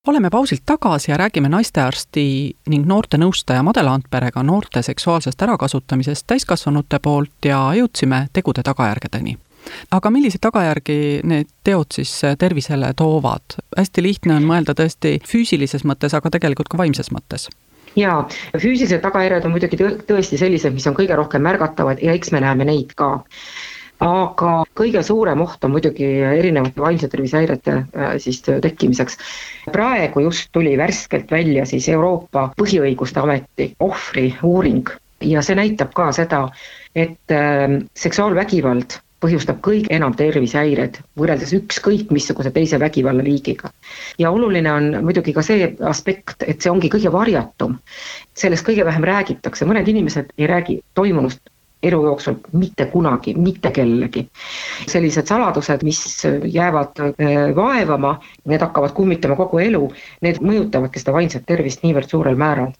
oleme 0.08 0.30
pausilt 0.30 0.62
tagasi 0.66 1.12
ja 1.12 1.18
räägime 1.18 1.50
naistearsti 1.50 2.56
ning 2.70 2.86
noortenõustaja 2.86 3.64
Madela 3.64 3.92
Antperega 3.94 4.44
noorte 4.44 4.82
seksuaalsest 4.82 5.42
ärakasutamisest 5.42 6.28
täiskasvanute 6.28 7.00
poolt 7.00 7.46
ja 7.46 7.60
jõudsime 7.76 8.28
tegude 8.34 8.64
tagajärgedeni 8.64 9.38
aga 9.92 10.10
milliseid 10.10 10.48
tagajärgi 10.48 11.00
need 11.24 11.52
teod 11.64 11.92
siis 11.92 12.22
tervisele 12.40 12.94
toovad? 12.96 13.60
hästi 13.78 14.04
lihtne 14.04 14.40
on 14.40 14.48
mõelda 14.48 14.72
tõesti 14.80 15.18
füüsilises 15.28 15.84
mõttes, 15.84 16.16
aga 16.16 16.32
tegelikult 16.40 16.72
ka 16.72 16.80
vaimses 16.80 17.12
mõttes 17.12 17.50
jaa, 17.98 18.20
füüsilised 18.58 19.02
tagajärjed 19.02 19.48
on 19.48 19.56
muidugi 19.56 19.80
tõesti 19.80 20.38
sellised, 20.38 20.76
mis 20.76 20.88
on 20.88 20.98
kõige 20.98 21.18
rohkem 21.18 21.44
märgatavad 21.46 22.04
ja 22.04 22.14
eks 22.14 22.32
me 22.36 22.44
näeme 22.44 22.68
neid 22.68 22.94
ka 22.98 23.16
aga 24.04 24.52
kõige 24.78 25.02
suurem 25.06 25.42
oht 25.42 25.64
on 25.66 25.74
muidugi 25.74 26.06
erinevate 26.22 26.82
vaimse 26.82 27.10
tervise 27.10 27.40
häirete 27.40 27.74
äh, 27.74 28.14
siis 28.22 28.42
tekkimiseks. 28.46 29.18
praegu 29.72 30.22
just 30.28 30.50
tuli 30.52 30.78
värskelt 30.78 31.32
välja 31.32 31.66
siis 31.66 31.90
Euroopa 31.90 32.52
Põhiõiguste 32.62 33.24
Ameti 33.24 33.72
ohvriuuring 33.80 34.90
ja 35.22 35.42
see 35.42 35.58
näitab 35.58 35.94
ka 35.98 36.12
seda, 36.14 36.48
et 36.96 37.34
äh, 37.34 37.82
seksuaalvägivald 37.96 39.00
põhjustab 39.24 39.60
kõige 39.66 39.90
enam 39.96 40.14
tervisehäired 40.18 41.00
võrreldes 41.18 41.54
ükskõik 41.58 42.12
missuguse 42.14 42.52
teise 42.54 42.80
vägivallaliigiga. 42.80 43.72
ja 44.20 44.32
oluline 44.32 44.72
on 44.72 44.90
muidugi 45.04 45.34
ka 45.34 45.42
see 45.42 45.76
aspekt, 45.82 46.44
et 46.44 46.62
see 46.62 46.72
ongi 46.72 46.90
kõige 46.90 47.12
varjatum. 47.12 47.78
sellest 48.34 48.66
kõige 48.68 48.86
vähem 48.86 49.04
räägitakse, 49.04 49.66
mõned 49.66 49.88
inimesed 49.88 50.34
ei 50.38 50.48
räägi 50.48 50.82
toimunust 50.94 51.42
elu 51.84 52.06
jooksul 52.06 52.36
mitte 52.54 52.86
kunagi, 52.86 53.34
mitte 53.34 53.72
kellegi. 53.72 54.28
sellised 54.88 55.28
saladused, 55.28 55.84
mis 55.84 56.24
jäävad 56.44 57.00
äh, 57.00 57.56
vaevama, 57.56 58.20
need 58.46 58.62
hakkavad 58.62 58.94
kummitama 58.94 59.36
kogu 59.36 59.60
elu, 59.60 59.92
need 60.22 60.42
mõjutavadki 60.42 61.00
seda 61.00 61.14
vaimset 61.14 61.46
tervist 61.46 61.84
niivõrd 61.84 62.10
suurel 62.10 62.36
määral 62.36 62.74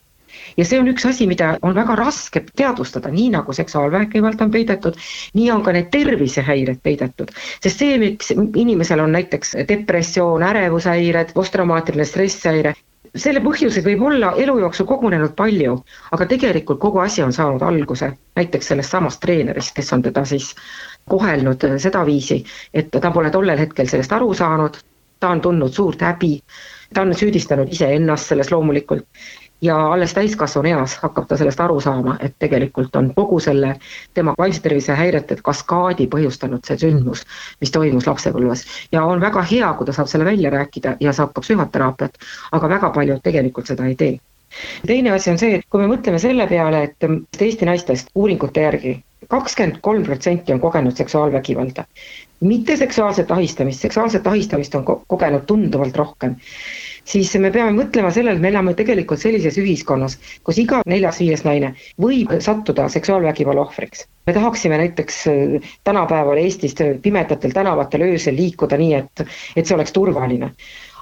ja 0.58 0.66
see 0.66 0.80
on 0.80 0.90
üks 0.92 1.06
asi, 1.10 1.28
mida 1.28 1.54
on 1.62 1.76
väga 1.76 1.96
raske 2.00 2.44
teadvustada, 2.56 3.12
nii 3.14 3.30
nagu 3.36 3.54
seksuaalvägivald 3.54 4.42
on 4.42 4.52
peidetud, 4.52 5.00
nii 5.34 5.52
on 5.52 5.64
ka 5.64 5.76
need 5.76 5.92
tervisehäired 5.92 6.82
peidetud. 6.84 7.32
sest 7.64 7.84
see, 7.84 7.98
miks 8.02 8.34
inimesel 8.34 9.04
on 9.04 9.12
näiteks 9.12 9.56
depressioon, 9.68 10.44
ärevushäired, 10.44 11.34
posttraumaatiline 11.34 12.06
stresshäire, 12.06 12.74
selle 13.16 13.42
põhjuseid 13.42 13.86
võib 13.86 14.04
olla 14.10 14.34
elu 14.42 14.58
jooksul 14.62 14.88
kogunenud 14.90 15.34
palju, 15.38 15.78
aga 16.12 16.28
tegelikult 16.30 16.80
kogu 16.80 17.02
asi 17.04 17.24
on 17.24 17.34
saanud 17.34 17.64
alguse 17.66 18.12
näiteks 18.38 18.74
sellest 18.74 18.94
samast 18.94 19.22
treenerist, 19.24 19.74
kes 19.76 19.94
on 19.94 20.04
teda 20.06 20.26
siis 20.26 20.54
kohelnud 21.10 21.64
sedaviisi, 21.82 22.44
et 22.74 22.92
ta 22.92 23.12
pole 23.12 23.32
tollel 23.32 23.60
hetkel 23.60 23.90
sellest 23.90 24.14
aru 24.14 24.34
saanud, 24.38 24.78
ta 25.20 25.32
on 25.34 25.42
tundnud 25.42 25.74
suurt 25.74 26.02
häbi, 26.02 26.38
ta 26.94 27.02
on 27.02 27.16
süüdistanud 27.16 27.72
iseennast 27.74 28.34
selles 28.34 28.52
loomulikult 28.52 29.06
ja 29.62 29.78
alles 29.94 30.14
täiskasvanu 30.14 30.70
eas 30.70 30.98
hakkab 31.02 31.28
ta 31.28 31.38
sellest 31.38 31.60
aru 31.60 31.80
saama, 31.82 32.18
et 32.22 32.36
tegelikult 32.40 32.96
on 32.96 33.10
kogu 33.16 33.40
selle 33.40 33.76
tema 34.14 34.36
vaimse 34.38 34.62
tervise 34.62 34.96
häirete 34.96 35.40
kaskaadi 35.44 36.08
põhjustanud 36.14 36.66
see 36.68 36.78
sündmus, 36.84 37.24
mis 37.62 37.72
toimus 37.72 38.08
lapsepõlves. 38.08 38.66
ja 38.92 39.06
on 39.06 39.22
väga 39.22 39.42
hea, 39.52 39.74
kui 39.74 39.86
ta 39.86 39.94
saab 39.94 40.08
selle 40.08 40.26
välja 40.26 40.50
rääkida 40.54 40.96
ja 41.00 41.14
saab 41.14 41.34
ka 41.34 41.42
psühhoteraapiat, 41.42 42.18
aga 42.52 42.70
väga 42.70 42.90
paljud 42.90 43.22
tegelikult 43.24 43.68
seda 43.68 43.86
ei 43.86 43.96
tee. 43.96 44.20
teine 44.86 45.12
asi 45.12 45.32
on 45.32 45.38
see, 45.38 45.56
et 45.56 45.66
kui 45.70 45.82
me 45.82 45.90
mõtleme 45.96 46.20
selle 46.20 46.48
peale, 46.48 46.84
et 46.84 47.42
Eesti 47.42 47.66
naistest 47.66 48.14
uuringute 48.16 48.62
järgi 48.62 48.98
kakskümmend 49.28 49.80
kolm 49.82 50.04
protsenti 50.04 50.54
on 50.54 50.60
kogenud 50.60 50.96
seksuaalvägivalda. 50.96 51.86
mitte 52.40 52.76
seksuaalset 52.78 53.32
ahistamist, 53.32 53.80
seksuaalset 53.82 54.28
ahistamist 54.28 54.76
on 54.76 54.86
ko 54.86 55.04
kogenud 55.08 55.46
tunduvalt 55.48 55.96
rohkem 55.96 56.36
siis 57.08 57.32
me 57.40 57.52
peame 57.54 57.76
mõtlema 57.78 58.12
sellele, 58.14 58.36
et 58.38 58.44
me 58.44 58.52
elame 58.52 58.74
tegelikult 58.78 59.22
sellises 59.22 59.58
ühiskonnas, 59.62 60.18
kus 60.44 60.60
iga 60.62 60.82
neljas-viies 60.86 61.46
naine 61.48 61.74
võib 62.04 62.34
sattuda 62.44 62.90
seksuaalvägivalla 62.92 63.64
ohvriks. 63.68 64.06
me 64.28 64.34
tahaksime 64.34 64.78
näiteks 64.84 65.22
äh, 65.32 65.72
tänapäeval 65.84 66.38
Eestis 66.44 66.76
pimedatel 67.02 67.56
tänavatel 67.56 68.08
öösel 68.12 68.36
liikuda 68.36 68.78
nii, 68.78 68.94
et, 68.94 69.28
et 69.56 69.66
see 69.66 69.76
oleks 69.76 69.96
turvaline 69.96 70.54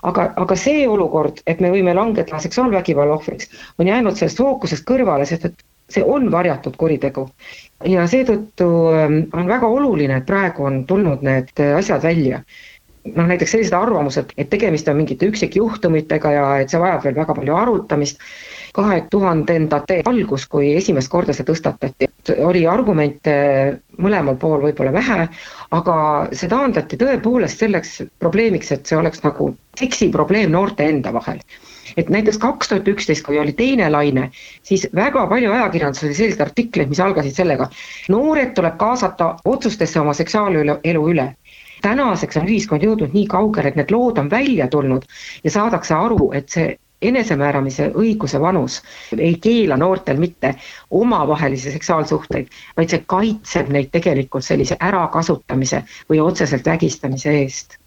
aga, 0.06 0.32
aga 0.42 0.58
see 0.60 0.88
olukord, 0.88 1.42
et 1.50 1.62
me 1.64 1.72
võime 1.74 1.96
langeda 1.98 2.40
seksuaalvägivalla 2.42 3.18
ohvriks, 3.18 3.50
on 3.80 3.90
jäänud 3.90 4.18
sellest 4.20 4.42
fookusest 4.42 4.86
kõrvale, 4.88 5.26
sest 5.30 5.50
et 5.50 5.66
see 5.90 6.04
on 6.04 6.30
varjatud 6.32 6.78
kuritegu. 6.78 7.28
ja 7.86 8.06
seetõttu 8.10 8.68
ähm, 8.94 9.18
on 9.34 9.48
väga 9.48 9.68
oluline, 9.68 10.18
et 10.18 10.26
praegu 10.26 10.66
on 10.66 10.86
tulnud 10.90 11.22
need 11.26 11.52
asjad 11.78 12.04
välja 12.04 12.42
noh, 13.14 13.28
näiteks 13.30 13.54
sellised 13.56 13.76
arvamused, 13.78 14.34
et 14.38 14.50
tegemist 14.50 14.88
on 14.90 14.98
mingite 14.98 15.30
üksikjuhtumitega 15.30 16.32
ja 16.34 16.46
et 16.64 16.74
see 16.74 16.82
vajab 16.82 17.04
veel 17.06 17.18
väga 17.20 17.36
palju 17.38 17.58
arutamist, 17.58 18.24
kahe 18.76 18.98
tuhandendate 19.12 20.02
algus, 20.10 20.48
kui 20.52 20.74
esimest 20.76 21.12
korda 21.12 21.36
see 21.36 21.48
tõstatati, 21.48 22.10
oli 22.44 22.66
argumente 22.68 23.36
mõlemal 24.02 24.40
pool 24.42 24.66
võib-olla 24.66 24.92
vähe, 24.96 25.28
aga 25.78 25.98
see 26.34 26.50
taandati 26.52 27.00
tõepoolest 27.00 27.62
selleks 27.64 28.02
probleemiks, 28.20 28.74
et 28.76 28.90
see 28.90 29.00
oleks 29.00 29.24
nagu 29.24 29.54
seksiprobleem 29.80 30.52
noorte 30.52 30.90
enda 30.90 31.14
vahel. 31.16 31.40
et 31.98 32.10
näiteks 32.10 32.38
kaks 32.42 32.68
tuhat 32.68 32.88
üksteist, 32.92 33.24
kui 33.24 33.38
oli 33.40 33.54
teine 33.54 33.86
laine, 33.94 34.32
siis 34.66 34.88
väga 34.96 35.28
palju 35.32 35.52
ajakirjanduses 35.54 36.08
oli 36.08 36.18
selliseid 36.18 36.42
artikleid, 36.42 36.90
mis 36.90 37.00
algasid 37.00 37.38
sellega, 37.38 37.70
noored 38.10 38.52
tuleb 38.58 38.76
kaasata 38.82 39.36
otsustesse 39.46 40.02
oma 40.02 40.14
seksuaalelu 40.18 40.80
üle 40.84 41.28
tänaseks 41.82 42.38
on 42.38 42.48
ühiskond 42.50 42.84
jõudnud 42.86 43.14
nii 43.14 43.28
kaugele, 43.28 43.72
et 43.72 43.76
need 43.80 43.92
lood 43.92 44.18
on 44.22 44.30
välja 44.32 44.68
tulnud 44.68 45.06
ja 45.44 45.52
saadakse 45.52 45.94
aru, 45.96 46.32
et 46.34 46.50
see 46.50 46.76
enesemääramise 47.02 47.90
õiguse 48.02 48.40
vanus 48.42 48.82
ei 49.18 49.36
keela 49.42 49.78
noortel 49.78 50.18
mitte 50.18 50.56
omavahelisi 50.92 51.72
seksuaalsuhteid, 51.72 52.48
vaid 52.78 52.94
see 52.94 53.04
kaitseb 53.16 53.70
neid 53.76 53.92
tegelikult 53.94 54.46
sellise 54.48 54.78
ärakasutamise 54.80 55.84
või 56.10 56.22
otseselt 56.24 56.66
vägistamise 56.66 57.36
eest 57.42 57.78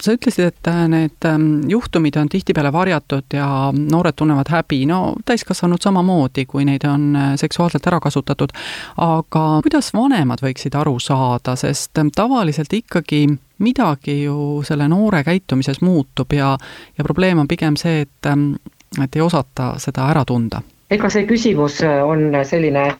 sa 0.00 0.14
ütlesid, 0.14 0.50
et 0.50 0.68
äh, 0.68 0.80
need 0.90 1.26
ähm, 1.28 1.62
juhtumid 1.70 2.16
on 2.18 2.28
tihtipeale 2.28 2.72
varjatud 2.72 3.34
ja 3.34 3.46
noored 3.74 4.16
tunnevad 4.18 4.50
häbi, 4.50 4.82
no 4.90 5.14
täiskasvanud 5.26 5.82
samamoodi, 5.82 6.46
kui 6.50 6.64
neid 6.66 6.86
on 6.88 7.14
äh, 7.16 7.32
seksuaalselt 7.40 7.86
ära 7.86 8.00
kasutatud. 8.02 8.52
aga 8.96 9.44
kuidas 9.62 9.92
vanemad 9.94 10.42
võiksid 10.42 10.74
aru 10.78 10.98
saada, 10.98 11.56
sest 11.56 11.98
ähm, 11.98 12.10
tavaliselt 12.14 12.72
ikkagi 12.72 13.26
midagi 13.58 14.22
ju 14.24 14.62
selle 14.66 14.88
noore 14.90 15.22
käitumises 15.24 15.80
muutub 15.80 16.32
ja, 16.32 16.56
ja 16.98 17.04
probleem 17.04 17.38
on 17.38 17.48
pigem 17.48 17.76
see, 17.76 18.02
et, 18.02 18.26
ähm, 18.26 18.54
et 19.02 19.16
ei 19.16 19.22
osata 19.22 19.74
seda 19.78 20.10
ära 20.10 20.24
tunda. 20.24 20.62
ega 20.90 21.10
see 21.10 21.26
küsimus 21.30 21.80
äh, 21.86 22.02
on 22.02 22.34
selline 22.44 22.90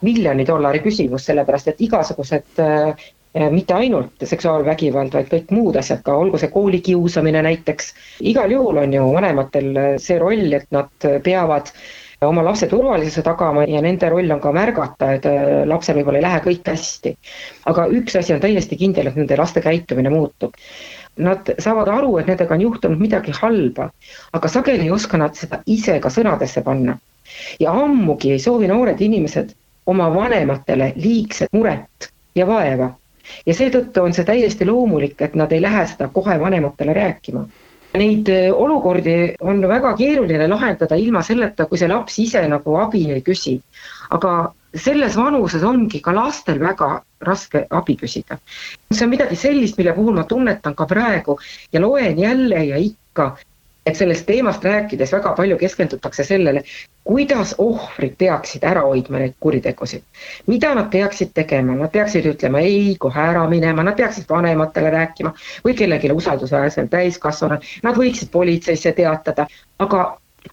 miljoni 0.00 0.46
dollari 0.46 0.80
küsimus, 0.80 1.26
sellepärast 1.28 1.68
et 1.68 1.80
igasugused 1.84 2.60
mitte 3.50 3.74
ainult 3.74 4.24
seksuaalvägivald, 4.26 5.12
vaid 5.14 5.28
kõik 5.30 5.50
muud 5.54 5.76
asjad 5.78 6.02
ka, 6.02 6.16
olgu 6.18 6.38
see 6.38 6.50
koolikiusamine 6.50 7.42
näiteks. 7.46 7.94
igal 8.20 8.50
juhul 8.50 8.82
on 8.82 8.92
ju 8.92 9.12
vanematel 9.14 9.80
see 10.02 10.18
roll, 10.18 10.52
et 10.52 10.66
nad 10.74 11.10
peavad 11.22 11.70
oma 12.26 12.42
lapse 12.44 12.66
turvalisuse 12.68 13.22
tagama 13.24 13.64
ja 13.64 13.80
nende 13.80 14.08
roll 14.12 14.30
on 14.30 14.40
ka 14.40 14.52
märgata, 14.52 15.12
et 15.16 15.26
äh, 15.26 15.62
lapsel 15.68 15.96
võib-olla 15.96 16.20
ei 16.20 16.26
lähe 16.26 16.40
kõik 16.44 16.66
hästi. 16.68 17.14
aga 17.72 17.86
üks 17.96 18.16
asi 18.18 18.34
on 18.34 18.42
täiesti 18.42 18.76
kindel, 18.76 19.08
et 19.08 19.16
nende 19.16 19.38
laste 19.40 19.62
käitumine 19.64 20.12
muutub. 20.12 20.52
Nad 21.16 21.48
saavad 21.58 21.88
aru, 21.88 22.18
et 22.18 22.28
nendega 22.28 22.54
on 22.54 22.60
juhtunud 22.66 23.00
midagi 23.00 23.32
halba, 23.40 23.90
aga 24.32 24.48
sageli 24.48 24.84
ei 24.88 24.92
oska 24.92 25.18
nad 25.20 25.34
seda 25.36 25.62
ise 25.66 25.98
ka 26.00 26.12
sõnadesse 26.12 26.62
panna. 26.64 26.98
ja 27.60 27.72
ammugi 27.72 28.32
ei 28.32 28.38
soovi 28.42 28.66
noored 28.66 29.00
inimesed 29.00 29.52
oma 29.86 30.08
vanematele 30.14 30.92
liigset 30.96 31.52
muret 31.52 32.08
ja 32.34 32.46
vaeva 32.46 32.90
ja 33.46 33.54
seetõttu 33.54 34.04
on 34.04 34.14
see 34.16 34.24
täiesti 34.28 34.66
loomulik, 34.68 35.20
et 35.22 35.34
nad 35.34 35.52
ei 35.52 35.62
lähe 35.62 35.86
seda 35.86 36.08
kohe 36.12 36.38
vanematele 36.40 36.94
rääkima. 36.96 37.44
Neid 38.00 38.28
äh, 38.30 38.48
olukordi 38.54 39.34
on 39.40 39.64
väga 39.68 39.96
keeruline 39.98 40.46
lahendada 40.48 40.96
ilma 40.96 41.22
selleta, 41.26 41.66
kui 41.66 41.78
see 41.78 41.90
laps 41.90 42.18
ise 42.22 42.42
nagu 42.48 42.76
abi 42.78 43.06
ei 43.10 43.22
küsi. 43.26 43.60
aga 44.10 44.52
selles 44.74 45.16
vanuses 45.16 45.62
ongi 45.62 46.00
ka 46.02 46.12
lastel 46.14 46.58
väga 46.58 47.02
raske 47.26 47.66
abi 47.70 47.96
küsida. 47.96 48.38
see 48.92 49.04
on 49.04 49.10
midagi 49.10 49.36
sellist, 49.36 49.78
mille 49.78 49.92
puhul 49.92 50.14
ma 50.14 50.24
tunnetan 50.24 50.74
ka 50.74 50.86
praegu 50.86 51.38
ja 51.72 51.80
loen 51.80 52.18
jälle 52.18 52.64
ja 52.64 52.76
ikka, 52.76 53.36
et 53.90 53.98
sellest 53.98 54.26
teemast 54.26 54.64
rääkides 54.64 55.12
väga 55.12 55.32
palju 55.36 55.56
keskendutakse 55.58 56.24
sellele, 56.24 56.62
kuidas 57.04 57.54
ohvrid 57.58 58.14
peaksid 58.18 58.64
ära 58.70 58.84
hoidma 58.86 59.22
neid 59.22 59.34
kuritegusid. 59.40 60.02
mida 60.46 60.74
nad 60.74 60.90
peaksid 60.90 61.32
tegema, 61.34 61.74
nad 61.76 61.90
peaksid 61.92 62.26
ütlema 62.32 62.62
ei, 62.62 62.96
kohe 62.98 63.20
ära 63.20 63.48
minema, 63.50 63.82
nad 63.82 63.96
peaksid 63.96 64.28
vanematele 64.30 64.90
rääkima 64.90 65.34
või 65.64 65.74
kellelegi 65.74 66.12
usaldusväärsele 66.12 66.88
täiskasvanule, 66.88 67.60
nad 67.82 67.96
võiksid 67.96 68.30
politseisse 68.30 68.92
teatada, 68.92 69.46
aga, 69.78 70.04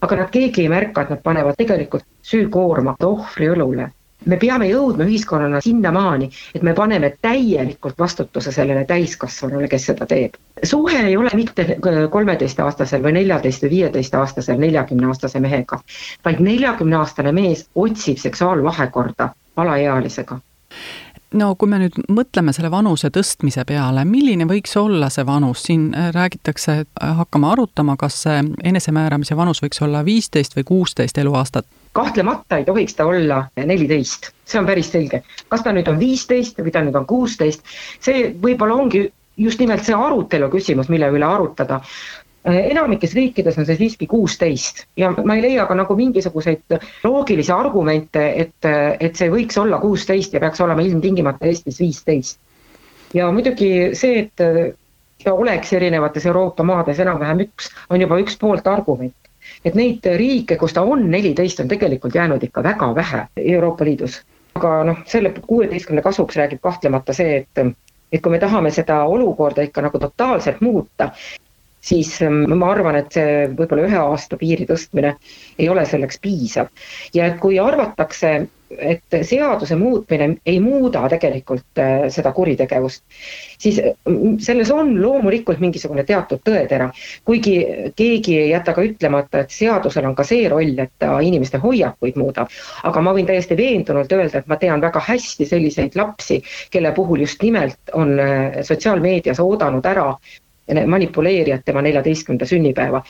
aga 0.02 0.16
nad 0.24 0.34
keegi 0.34 0.66
ei 0.66 0.74
märka, 0.74 1.02
et 1.02 1.14
nad 1.16 1.22
panevad 1.24 1.60
tegelikult 1.62 2.06
süükoorma 2.32 2.98
ohvri 3.04 3.54
õlule 3.54 3.92
me 4.28 4.38
peame 4.38 4.68
jõudma 4.70 5.08
ühiskonnana 5.08 5.62
sinnamaani, 5.64 6.30
et 6.56 6.64
me 6.64 6.74
paneme 6.78 7.14
täielikult 7.22 8.00
vastutuse 8.00 8.52
sellele 8.52 8.86
täiskasvanule, 8.86 9.68
kes 9.72 9.86
seda 9.92 10.06
teeb. 10.06 10.36
suhe 10.64 11.00
ei 11.08 11.18
ole 11.18 11.30
mitte 11.36 11.78
kolmeteistaastasel 12.12 13.04
või 13.04 13.14
neljateist 13.20 13.64
või 13.64 13.70
viieteistaastasel 13.76 14.60
neljakümneaastase 14.60 15.40
mehega, 15.40 15.80
vaid 16.26 16.40
neljakümneaastane 16.40 17.32
mees 17.32 17.68
otsib 17.76 18.18
seksuaalvahekorda 18.18 19.30
alaealisega 19.56 20.40
no 21.34 21.56
kui 21.56 21.70
me 21.70 21.80
nüüd 21.82 21.98
mõtleme 22.14 22.54
selle 22.56 22.72
vanuse 22.72 23.10
tõstmise 23.14 23.66
peale, 23.68 24.06
milline 24.08 24.48
võiks 24.48 24.76
olla 24.80 25.10
see 25.14 25.26
vanus, 25.28 25.66
siin 25.68 25.90
äh, 25.96 26.12
räägitakse, 26.16 26.78
äh, 26.86 27.16
hakkame 27.22 27.52
arutama, 27.52 27.98
kas 28.00 28.22
see 28.24 28.44
enesemääramise 28.64 29.36
vanus 29.38 29.62
võiks 29.64 29.82
olla 29.84 30.06
viisteist 30.06 30.56
või 30.58 30.68
kuusteist 30.76 31.18
eluaastat? 31.18 31.68
kahtlemata 31.98 32.60
ei 32.60 32.66
tohiks 32.66 32.94
ta 32.94 33.08
olla 33.10 33.40
neliteist, 33.58 34.30
see 34.46 34.60
on 34.60 34.68
päris 34.70 34.92
selge. 34.94 35.24
kas 35.50 35.64
ta 35.66 35.74
nüüd 35.74 35.88
on 35.90 35.98
viisteist 36.00 36.60
või 36.62 36.72
ta 36.72 36.84
nüüd 36.86 36.96
on 36.96 37.08
kuusteist, 37.10 37.64
see 38.00 38.36
võib-olla 38.44 38.78
ongi 38.78 39.08
just 39.38 39.60
nimelt 39.60 39.86
see 39.86 39.96
arutelu 39.98 40.50
küsimus, 40.54 40.90
mille 40.94 41.10
üle 41.14 41.26
arutada. 41.26 41.82
Äh, 42.48 42.72
enamikes 42.72 43.12
riikides 43.16 43.58
on 43.60 43.66
see 43.68 43.76
siiski 43.76 44.08
kuusteist 44.08 44.86
ja 44.98 45.10
ma 45.12 45.36
ei 45.36 45.42
leia 45.44 45.66
ka 45.68 45.76
nagu 45.76 45.96
mingisuguseid 46.00 46.78
loogilisi 47.04 47.52
argumente, 47.52 48.22
et, 48.44 48.68
et 49.04 49.16
see 49.20 49.28
võiks 49.34 49.58
olla 49.60 49.82
kuusteist 49.82 50.36
ja 50.36 50.40
peaks 50.40 50.62
olema 50.64 50.86
ilmtingimata 50.86 51.50
Eestis 51.50 51.82
viisteist. 51.84 52.40
ja 53.14 53.28
muidugi 53.36 53.90
see, 54.00 54.22
et 54.22 55.28
oleks 55.32 55.74
erinevates 55.74 56.26
Euroopa 56.26 56.64
maades 56.64 57.02
enam-vähem 57.04 57.42
üks, 57.50 57.68
on 57.90 58.02
juba 58.02 58.20
üks 58.24 58.40
poolt 58.40 58.68
argument. 58.68 59.16
et 59.66 59.76
neid 59.76 60.08
riike, 60.22 60.56
kus 60.56 60.74
ta 60.78 60.86
on 60.88 61.04
neliteist, 61.12 61.60
on 61.60 61.68
tegelikult 61.68 62.16
jäänud 62.16 62.44
ikka 62.44 62.64
väga 62.64 62.94
vähe 62.96 63.26
Euroopa 63.44 63.86
Liidus. 63.86 64.22
aga 64.56 64.72
noh, 64.84 65.02
selle 65.06 65.34
kuueteistkümne 65.42 66.02
kasuks 66.02 66.40
räägib 66.40 66.64
kahtlemata 66.64 67.14
see, 67.14 67.44
et 67.44 67.68
et 68.12 68.24
kui 68.24 68.32
me 68.32 68.40
tahame 68.40 68.72
seda 68.72 69.02
olukorda 69.04 69.68
ikka 69.68 69.82
nagu 69.84 70.00
totaalselt 70.00 70.62
muuta, 70.62 71.12
siis 71.82 72.22
ähm, 72.22 72.44
ma 72.58 72.72
arvan, 72.74 72.98
et 73.00 73.14
see 73.16 73.48
võib-olla 73.54 73.88
ühe 73.88 74.02
aasta 74.02 74.38
piiri 74.40 74.68
tõstmine 74.70 75.16
ei 75.60 75.70
ole 75.70 75.86
selleks 75.86 76.20
piisav. 76.22 76.70
ja 77.14 77.28
et 77.30 77.40
kui 77.42 77.60
arvatakse, 77.60 78.32
et 78.68 79.16
seaduse 79.24 79.78
muutmine 79.80 80.28
ei 80.46 80.58
muuda 80.60 81.06
tegelikult 81.10 81.80
äh, 81.80 82.08
seda 82.12 82.34
kuritegevust, 82.36 83.04
siis 83.62 83.80
mm, 83.80 84.40
selles 84.44 84.72
on 84.76 84.92
loomulikult 85.02 85.62
mingisugune 85.64 86.04
teatud 86.08 86.42
tõetera, 86.44 86.90
kuigi 87.26 87.56
keegi 87.96 88.36
ei 88.42 88.50
jäta 88.50 88.74
ka 88.76 88.84
ütlemata, 88.84 89.46
et 89.46 89.56
seadusel 89.56 90.10
on 90.10 90.18
ka 90.18 90.26
see 90.28 90.50
roll, 90.52 90.74
et 90.84 90.92
ta 91.00 91.14
inimeste 91.24 91.62
hoiakuid 91.64 92.20
muudab. 92.20 92.52
aga 92.84 93.06
ma 93.06 93.14
võin 93.16 93.30
täiesti 93.30 93.56
veendunult 93.58 94.12
öelda, 94.12 94.42
et 94.42 94.52
ma 94.52 94.58
tean 94.60 94.84
väga 94.84 95.00
hästi 95.08 95.48
selliseid 95.48 95.96
lapsi, 95.96 96.42
kelle 96.74 96.92
puhul 96.98 97.24
just 97.24 97.42
nimelt 97.46 97.94
on 97.94 98.18
äh, 98.20 98.60
sotsiaalmeedias 98.68 99.40
oodanud 99.40 99.86
ära 99.86 100.10
manipuleerijad 100.86 101.62
tema 101.66 101.82
neljateistkümnenda 101.82 102.46
sünnipäeva. 102.46 103.04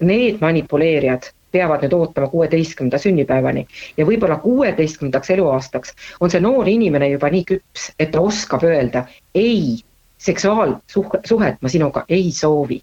Need 0.00 0.40
manipuleerijad 0.40 1.30
peavad 1.52 1.82
nüüd 1.84 1.94
ootama 1.96 2.28
kuueteistkümnenda 2.28 2.98
sünnipäevani 2.98 3.66
ja 3.96 4.06
võib-olla 4.06 4.36
kuueteistkümnendaks 4.42 5.30
eluaastaks 5.30 5.94
on 6.20 6.30
see 6.30 6.40
noor 6.44 6.68
inimene 6.68 7.08
juba 7.14 7.30
nii 7.32 7.44
küps, 7.48 7.88
et 7.98 8.12
ta 8.12 8.20
oskab 8.20 8.66
öelda 8.68 9.06
ei, 9.34 9.78
seksuaalsuhet 10.18 11.62
ma 11.62 11.72
sinuga 11.72 12.04
ei 12.08 12.30
soovi 12.32 12.82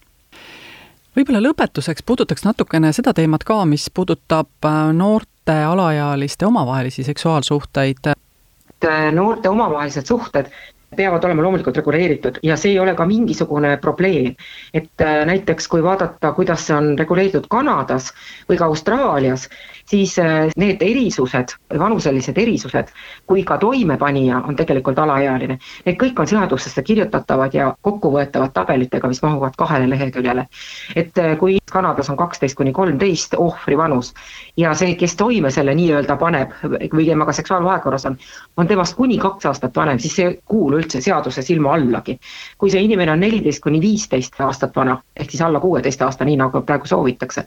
võib-olla 1.15 1.41
lõpetuseks 1.43 2.03
puudutaks 2.05 2.45
natukene 2.45 2.91
seda 2.93 3.13
teemat 3.13 3.45
ka, 3.47 3.61
mis 3.69 3.87
puudutab 3.93 4.67
äh, 4.67 4.79
noorte 4.93 5.55
alaealiste 5.67 6.45
omavahelisi 6.45 7.03
seksuaalsuhteid. 7.03 8.11
Äh, 8.11 9.11
noorte 9.13 9.49
omavahelised 9.49 10.05
suhted 10.05 10.51
peavad 10.95 11.23
olema 11.23 11.43
loomulikult 11.45 11.77
reguleeritud 11.77 12.39
ja 12.43 12.57
see 12.57 12.71
ei 12.73 12.79
ole 12.79 12.95
ka 12.95 13.05
mingisugune 13.05 13.77
probleem. 13.81 14.35
et 14.73 15.01
äh, 15.01 15.25
näiteks 15.25 15.67
kui 15.67 15.83
vaadata, 15.83 16.31
kuidas 16.33 16.67
see 16.67 16.75
on 16.75 16.97
reguleeritud 16.99 17.47
Kanadas 17.49 18.11
või 18.49 18.57
ka 18.57 18.65
Austraalias, 18.65 19.49
siis 19.85 20.19
äh, 20.19 20.49
need 20.57 20.81
erisused, 20.81 21.55
vanuselised 21.79 22.37
erisused, 22.37 22.91
kui 23.27 23.43
ka 23.43 23.57
toimepanija 23.57 24.41
on 24.47 24.55
tegelikult 24.55 24.99
alaealine, 24.99 25.59
need 25.85 25.99
kõik 26.01 26.19
on 26.19 26.27
seadusesse 26.27 26.83
kirjutatavad 26.83 27.53
ja 27.53 27.73
kokkuvõetavad 27.81 28.53
tabelitega, 28.53 29.07
mis 29.07 29.21
mahuvad 29.23 29.55
kahele 29.57 29.89
leheküljele. 29.89 30.47
et 30.95 31.17
äh, 31.17 31.37
kui 31.37 31.57
Kanadas 31.71 32.09
on 32.09 32.17
kaksteist 32.17 32.55
kuni 32.55 32.71
kolmteist 32.73 33.33
ohvri 33.37 33.77
vanus 33.77 34.13
ja 34.57 34.73
see, 34.73 34.95
kes 34.95 35.15
toime 35.15 35.51
selle 35.51 35.75
nii-öelda 35.75 36.15
paneb 36.17 36.53
või 36.63 37.05
temaga 37.05 37.33
seksuaalvahekorras 37.33 38.05
on, 38.05 38.17
on 38.57 38.67
temast 38.67 38.95
kuni 38.95 39.17
kaks 39.17 39.45
aastat 39.45 39.75
vanem, 39.75 39.99
siis 39.99 40.15
see 40.15 40.27
ei 40.29 40.39
kuulu 40.45 40.79
üldse 40.79 40.84
seaduse 40.91 41.41
silma 41.41 41.73
allagi. 41.73 42.17
kui 42.57 42.71
see 42.71 42.81
inimene 42.83 43.11
on 43.11 43.19
neliteist 43.19 43.61
kuni 43.63 43.81
viisteist 43.81 44.39
aastat 44.39 44.75
vana, 44.75 44.97
ehk 45.15 45.31
siis 45.31 45.41
alla 45.41 45.59
kuueteist 45.59 46.01
aasta, 46.01 46.25
nii 46.25 46.37
nagu 46.39 46.61
praegu 46.61 46.87
soovitakse, 46.87 47.45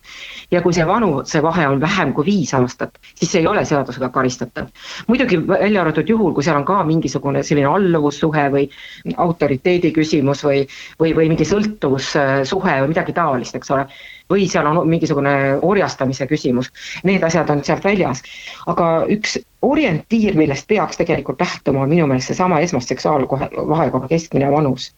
ja 0.51 0.63
kui 0.63 0.73
see 0.73 0.87
vanusevahe 0.87 1.69
on 1.69 1.81
vähem 1.81 2.13
kui 2.15 2.27
viis 2.27 2.55
aastat, 2.55 2.99
siis 3.15 3.33
see 3.33 3.41
ei 3.41 3.47
ole 3.47 3.65
seadusega 3.65 4.09
karistatav. 4.09 4.69
muidugi 5.07 5.41
välja 5.49 5.81
arvatud 5.83 6.09
juhul, 6.09 6.35
kui 6.35 6.43
seal 6.43 6.57
on 6.57 6.65
ka 6.69 6.83
mingisugune 6.85 7.43
selline 7.43 7.69
alluvussuhe 7.71 8.49
või 8.53 8.69
autoriteedi 9.17 9.93
küsimus 9.93 10.45
või, 10.45 10.67
või, 11.01 11.15
või 11.17 11.29
mingi 11.35 11.45
sõltuvussuhe 11.49 12.81
või 12.83 12.95
midagi 12.95 13.13
taolist, 13.17 13.57
eks 13.57 13.71
ole 13.71 13.89
või 14.31 14.49
seal 14.51 14.67
on 14.69 14.81
mingisugune 14.89 15.35
orjastamise 15.63 16.27
küsimus, 16.31 16.71
need 17.09 17.25
asjad 17.25 17.51
on 17.51 17.65
sealt 17.65 17.85
väljas. 17.85 18.23
aga 18.67 18.89
üks 19.09 19.39
orientiir, 19.63 20.37
millest 20.37 20.69
peaks 20.69 21.01
tegelikult 21.01 21.41
lähtuma, 21.41 21.83
on 21.83 21.93
minu 21.93 22.07
meelest 22.07 22.33
seesama 22.33 22.61
esmast 22.61 22.89
seksuaalvahekorra 22.95 24.09
keskmine 24.09 24.51
vanus 24.53 24.93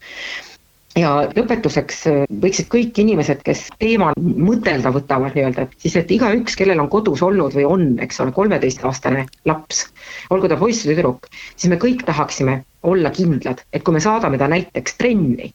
ja 0.98 1.10
lõpetuseks 1.36 2.00
äh, 2.10 2.24
võiksid 2.42 2.68
kõik 2.72 2.98
inimesed, 3.02 3.42
kes 3.46 3.68
teemal 3.82 4.16
mõtelda 4.18 4.92
võtavad 4.94 5.36
nii-öelda, 5.36 5.68
siis 5.78 5.96
et 6.00 6.10
igaüks, 6.14 6.56
kellel 6.58 6.82
on 6.82 6.90
kodus 6.92 7.22
olnud 7.22 7.54
või 7.56 7.66
on, 7.68 7.86
eks 8.02 8.20
ole, 8.24 8.34
kolmeteistaastane 8.34 9.26
laps, 9.48 9.86
olgu 10.34 10.50
ta 10.50 10.58
poiss 10.60 10.86
või 10.86 10.98
tüdruk, 10.98 11.30
siis 11.54 11.70
me 11.70 11.78
kõik 11.80 12.04
tahaksime 12.08 12.60
olla 12.82 13.12
kindlad, 13.14 13.62
et 13.72 13.84
kui 13.86 13.94
me 13.94 14.02
saadame 14.02 14.40
ta 14.40 14.50
näiteks 14.50 14.98
trenni, 14.98 15.52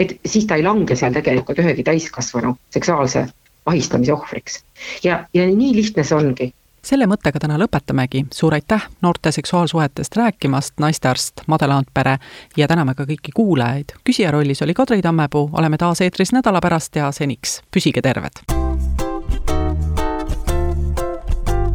et 0.00 0.16
siis 0.26 0.46
ta 0.48 0.56
ei 0.56 0.64
lange 0.64 0.96
seal 0.96 1.12
tegelikult 1.12 1.60
ühegi 1.60 1.84
täiskasvanu 1.84 2.56
seksuaalse 2.72 3.26
ahistamise 3.66 4.12
ohvriks. 4.12 4.64
ja, 5.04 5.26
ja 5.34 5.46
nii 5.46 5.74
lihtne 5.76 6.04
see 6.04 6.16
ongi 6.16 6.52
selle 6.80 7.04
mõttega 7.04 7.36
täna 7.42 7.58
lõpetamegi, 7.60 8.22
suur 8.32 8.54
aitäh 8.56 8.86
noorte 9.04 9.32
seksuaalsuhetest 9.36 10.16
rääkimast, 10.16 10.78
naistearst 10.80 11.42
Made 11.46 11.66
Laandpere 11.68 12.16
ja 12.56 12.68
täname 12.68 12.94
ka 12.96 13.04
kõiki 13.04 13.34
kuulajaid. 13.36 13.92
küsija 14.04 14.30
rollis 14.30 14.62
oli 14.62 14.74
Kadri 14.74 15.02
Tammepuu, 15.02 15.50
oleme 15.52 15.76
taas 15.76 16.00
eetris 16.00 16.32
nädala 16.32 16.60
pärast 16.60 16.96
ja 16.96 17.12
seniks 17.12 17.60
püsige 17.70 18.02
terved. 18.02 18.40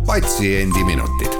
patsiendiminutid. 0.05 1.33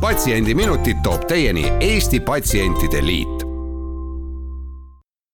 patsiendiminutid 0.00 1.02
toob 1.02 1.26
teieni 1.26 1.72
Eesti 1.80 2.20
Patsientide 2.20 3.06
Liit 3.06 3.43